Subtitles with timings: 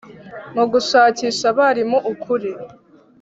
[0.55, 2.51] Mugushakisha abarimu ukuri